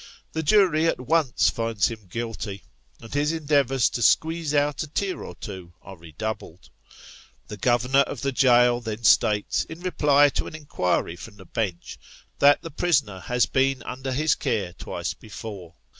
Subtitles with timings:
[0.31, 2.63] The jury at once find him" guilty,"
[3.01, 6.71] and his endeavours to squeeze out a tear or two are redoubled.
[7.49, 11.99] The governor of the jail then states, in reply to an inquiry from the Bench,
[12.39, 15.75] that the prisoner has been under his care twice before.